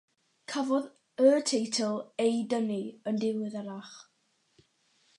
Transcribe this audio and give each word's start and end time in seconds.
Cafodd 0.53 0.87
y 1.25 1.33
teitl 1.51 2.01
ei 2.25 2.41
dynnu 2.55 2.81
yn 3.11 3.23
ddiweddarach. 3.25 3.97